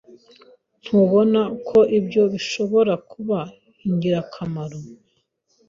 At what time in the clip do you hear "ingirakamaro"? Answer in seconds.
3.87-4.79